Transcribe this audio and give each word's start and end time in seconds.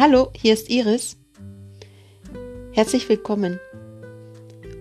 Hallo, 0.00 0.30
hier 0.32 0.54
ist 0.54 0.70
Iris. 0.70 1.16
Herzlich 2.70 3.08
willkommen. 3.08 3.58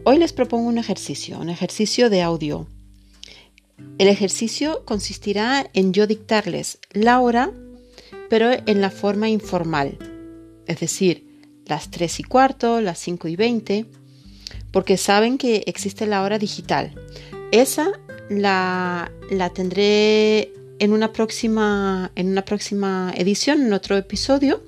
Hoy 0.05 0.19
les 0.19 0.31
propongo 0.31 0.69
un 0.69 0.77
ejercicio, 0.77 1.39
un 1.39 1.49
ejercicio 1.49 2.11
de 2.11 2.21
audio. 2.21 2.67
El 3.97 4.09
ejercicio 4.09 4.85
consistirá 4.85 5.71
en 5.73 5.91
yo 5.91 6.05
dictarles 6.05 6.77
la 6.91 7.19
hora, 7.19 7.49
pero 8.29 8.51
en 8.67 8.79
la 8.79 8.91
forma 8.91 9.27
informal, 9.27 9.97
es 10.67 10.81
decir, 10.81 11.25
las 11.65 11.89
3 11.89 12.19
y 12.19 12.23
cuarto, 12.23 12.79
las 12.79 12.99
5 12.99 13.27
y 13.27 13.35
20, 13.35 13.85
porque 14.71 14.97
saben 14.97 15.39
que 15.39 15.63
existe 15.65 16.05
la 16.05 16.21
hora 16.21 16.37
digital. 16.37 16.93
Esa 17.51 17.91
la, 18.29 19.11
la 19.31 19.49
tendré 19.49 20.53
en 20.79 20.93
una, 20.93 21.11
próxima, 21.11 22.11
en 22.15 22.29
una 22.29 22.43
próxima 22.43 23.13
edición, 23.15 23.61
en 23.61 23.73
otro 23.73 23.97
episodio, 23.97 24.63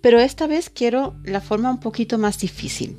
pero 0.00 0.20
esta 0.20 0.46
vez 0.46 0.70
quiero 0.70 1.16
la 1.24 1.40
forma 1.40 1.70
un 1.70 1.80
poquito 1.80 2.18
más 2.18 2.38
difícil. 2.38 2.96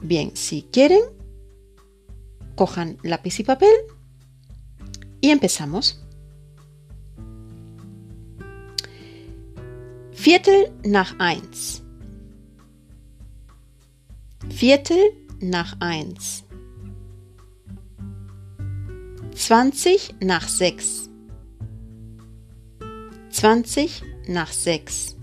Bien, 0.00 0.32
si 0.34 0.66
quieren, 0.72 1.02
cojan 2.54 2.98
lápiz 3.02 3.40
y 3.40 3.44
papel 3.44 3.74
y 5.20 5.30
empezamos. 5.30 6.02
Viertel 10.24 10.72
nach 10.84 11.14
eins. 11.18 11.82
Viertel 14.46 15.10
nach 15.40 15.74
eins. 15.80 16.44
20 19.34 20.14
nach 20.20 20.46
6. 20.48 21.08
20 23.30 24.02
nach 24.28 24.52
6. 24.52 25.16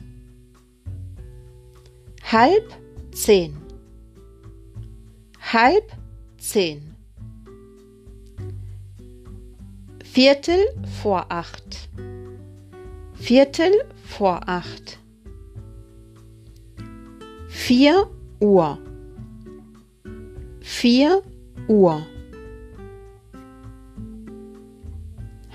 Halb 2.24 2.74
10. 3.14 3.56
Halb 5.54 5.92
10. 6.38 6.96
Viertel 10.04 10.60
vor 11.02 11.26
8. 11.30 11.90
Viertel 13.14 13.72
vor 14.04 14.48
8. 14.48 15.00
4 17.48 18.10
Uhr. 18.40 18.80
4 20.62 21.22
Uhr. 21.68 22.06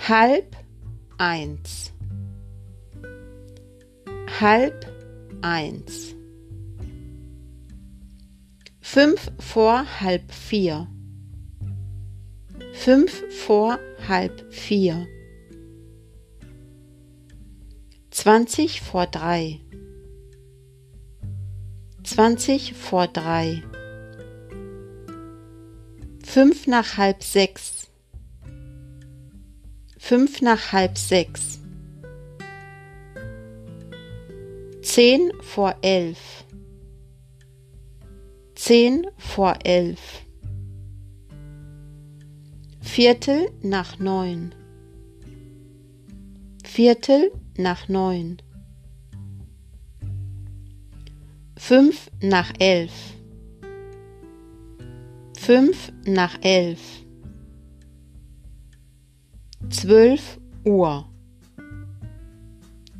Halb 0.08 0.54
eins, 1.16 1.90
halb 4.38 4.86
eins, 5.40 6.14
fünf 8.82 9.32
vor 9.38 9.86
halb 10.00 10.30
vier, 10.30 10.88
fünf 12.74 13.22
vor 13.46 13.78
halb 14.06 14.52
vier, 14.52 15.06
zwanzig 18.10 18.82
vor 18.82 19.06
drei, 19.06 19.60
zwanzig 22.02 22.74
vor 22.74 23.06
drei, 23.06 23.62
fünf 26.22 26.66
nach 26.66 26.98
halb 26.98 27.22
sechs, 27.22 27.83
fünf 30.06 30.42
nach 30.42 30.72
halb 30.72 30.98
sechs, 30.98 31.58
zehn 34.82 35.32
vor 35.40 35.74
elf, 35.80 36.44
zehn 38.54 39.06
vor 39.16 39.54
elf, 39.64 40.26
Viertel 42.82 43.50
nach 43.62 43.98
neun, 43.98 44.54
Viertel 46.64 47.32
nach 47.56 47.88
neun, 47.88 48.42
fünf 51.56 52.10
nach 52.20 52.52
elf, 52.58 52.92
fünf 55.38 55.90
nach 56.04 56.36
elf 56.42 57.03
zwölf 59.74 60.38
Uhr, 60.64 61.04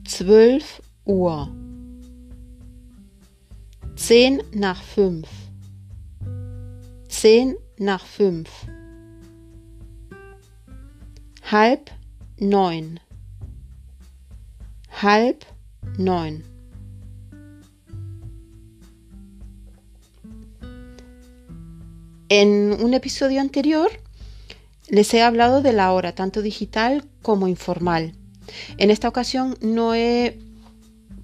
zwölf 0.05 0.83
Uhr, 1.05 1.49
zehn 3.95 4.43
nach 4.53 4.83
fünf, 4.83 5.29
zehn 7.09 7.55
nach 7.79 8.05
fünf, 8.05 8.51
halb 11.51 11.91
neun, 12.41 12.99
halb 15.01 15.47
neun. 15.97 16.43
En 22.29 22.73
un 22.83 22.93
episodio 22.95 23.41
anterior 23.41 23.91
Les 24.89 25.13
he 25.15 25.23
hablado 25.23 25.63
de 25.63 25.73
la 25.73 25.93
hora, 25.93 26.15
tanto 26.15 26.43
digital 26.43 27.05
como 27.23 27.49
informal. 27.49 28.15
En 28.77 28.91
esta 28.91 29.09
ocasión 29.09 29.57
no 29.61 29.95
he 29.95 30.39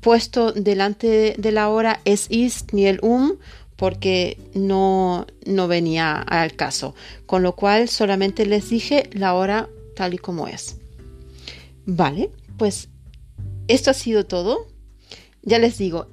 puesto 0.00 0.52
delante 0.52 1.34
de 1.36 1.52
la 1.52 1.68
hora 1.68 2.00
es 2.04 2.26
ist 2.30 2.72
ni 2.72 2.86
el 2.86 2.98
um 3.02 3.36
porque 3.76 4.38
no, 4.54 5.26
no 5.46 5.68
venía 5.68 6.20
al 6.20 6.54
caso. 6.54 6.94
Con 7.26 7.42
lo 7.42 7.54
cual 7.54 7.88
solamente 7.88 8.44
les 8.44 8.68
dije 8.68 9.08
la 9.12 9.34
hora 9.34 9.68
tal 9.96 10.14
y 10.14 10.18
como 10.18 10.48
es. 10.48 10.76
Vale, 11.86 12.30
pues 12.58 12.88
esto 13.68 13.90
ha 13.90 13.94
sido 13.94 14.26
todo. 14.26 14.66
Ya 15.42 15.58
les 15.58 15.78
digo, 15.78 16.08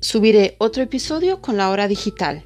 subiré 0.00 0.56
otro 0.58 0.82
episodio 0.82 1.40
con 1.40 1.56
la 1.56 1.70
hora 1.70 1.86
digital. 1.86 2.44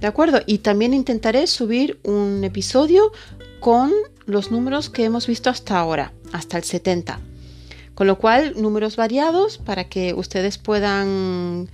¿De 0.00 0.06
acuerdo? 0.06 0.40
Y 0.46 0.58
también 0.58 0.94
intentaré 0.94 1.46
subir 1.46 2.00
un 2.04 2.42
episodio 2.42 3.12
con 3.60 3.92
los 4.24 4.50
números 4.50 4.88
que 4.88 5.04
hemos 5.04 5.26
visto 5.26 5.50
hasta 5.50 5.78
ahora, 5.78 6.12
hasta 6.32 6.56
el 6.56 6.64
70. 6.64 7.20
Con 7.94 8.06
lo 8.06 8.18
cual, 8.18 8.54
números 8.56 8.96
variados 8.96 9.58
para 9.58 9.84
que 9.84 10.14
ustedes 10.14 10.56
puedan 10.56 11.68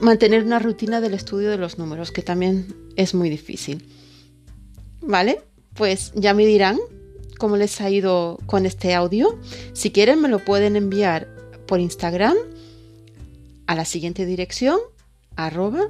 mantener 0.00 0.42
una 0.42 0.58
rutina 0.58 1.00
del 1.00 1.14
estudio 1.14 1.50
de 1.50 1.58
los 1.58 1.78
números, 1.78 2.10
que 2.10 2.22
también 2.22 2.74
es 2.96 3.14
muy 3.14 3.30
difícil. 3.30 3.86
¿Vale? 5.00 5.40
Pues 5.74 6.10
ya 6.16 6.34
me 6.34 6.44
dirán 6.44 6.78
cómo 7.38 7.56
les 7.56 7.80
ha 7.80 7.90
ido 7.90 8.40
con 8.46 8.66
este 8.66 8.94
audio. 8.94 9.38
Si 9.72 9.92
quieren, 9.92 10.20
me 10.20 10.28
lo 10.28 10.44
pueden 10.44 10.74
enviar 10.74 11.28
por 11.66 11.78
Instagram 11.78 12.36
a 13.68 13.76
la 13.76 13.84
siguiente 13.84 14.26
dirección, 14.26 14.78
arroba 15.36 15.88